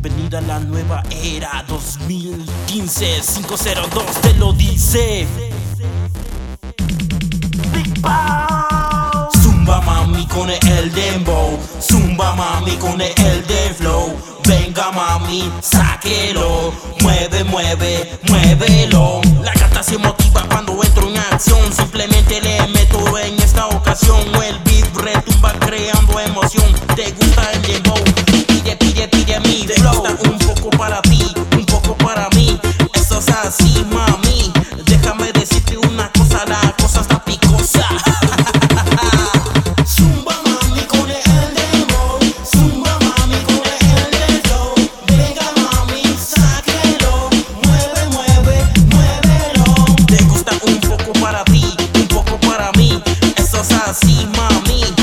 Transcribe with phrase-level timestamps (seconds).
[0.00, 5.26] Bienvenida a la nueva era 2015 502 te lo dice.
[7.72, 9.28] Big Bow.
[9.42, 11.58] Zumba mami con el dembow.
[11.80, 14.14] Zumba mami con el de flow
[14.46, 16.72] Venga mami, sáquelo.
[17.00, 19.20] Mueve, mueve, muévelo.
[19.42, 21.72] La gata se motiva cuando entro en acción.
[21.72, 24.20] Simplemente le meto en esta ocasión.
[24.44, 26.72] El beat retumba creando emoción.
[26.94, 28.17] Te gusta el dembow
[29.28, 29.64] pide a mí.
[29.66, 32.58] Te gusta un poco para ti, un poco para mí.
[32.94, 34.52] Eso es así mami.
[34.84, 37.86] Déjame decirte una cosa, la cosa está picosa.
[39.86, 44.74] Zumba mami con el dembow Zumba mami con el flow
[45.06, 47.30] Venga mami, sáquelo.
[47.64, 48.56] Mueve, mueve,
[48.86, 49.84] muévelo.
[50.06, 53.02] Te gusta un poco para ti, un poco para mí.
[53.36, 54.97] Eso es así mami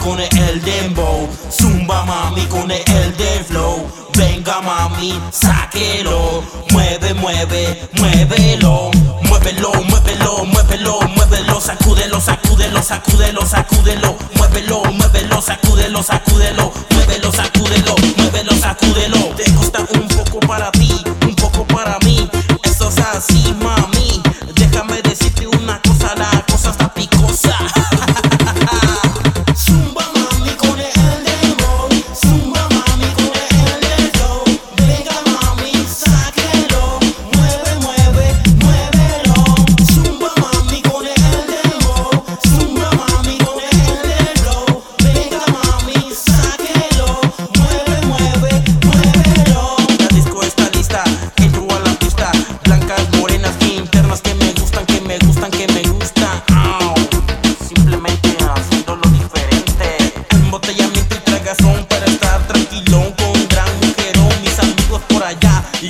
[0.00, 1.28] con el dembow.
[1.50, 3.86] Zumba mami con el de flow.
[4.16, 6.42] Venga mami, sáquelo.
[6.70, 8.90] Mueve, mueve, muévelo.
[9.22, 11.60] Muévelo, muévelo, muévelo, muévelo.
[11.60, 14.16] Sacúdelo, sacúdelo, sacúdelo, sacúdelo.
[14.36, 16.49] Muévelo, muévelo, sacúdelo, sacúdelo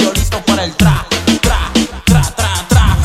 [0.00, 1.06] yo listo para el tra,
[1.40, 1.70] tra,
[2.04, 2.96] tra, tra, tra.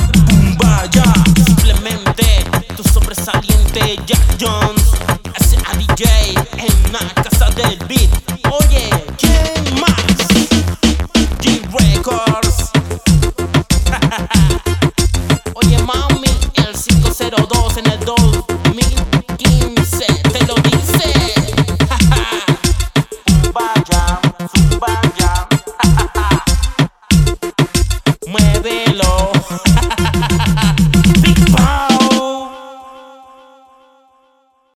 [0.58, 1.04] Vaya
[1.46, 2.46] Simplemente
[2.76, 4.92] tu sobresaliente Jack Jones
[5.36, 8.25] Hace a DJ en la casa del beat